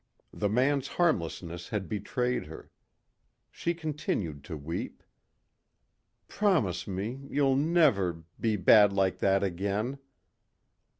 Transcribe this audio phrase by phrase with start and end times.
[0.33, 2.71] The man's harmlessness had betrayed her.
[3.51, 5.03] She continued to weep,
[6.27, 7.27] "Promise me...
[7.29, 8.23] you'll never...
[8.39, 9.99] be bad like that again...."